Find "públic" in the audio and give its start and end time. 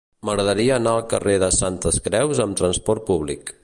3.13-3.59